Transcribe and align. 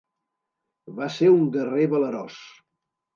Va 0.99 1.09
ser 1.15 1.29
un 1.33 1.43
guerrer 1.57 1.85
valerós. 1.91 2.39